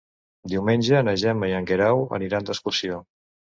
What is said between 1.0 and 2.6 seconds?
na Gemma i en Guerau aniran